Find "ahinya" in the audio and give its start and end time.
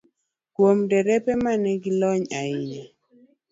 2.39-2.83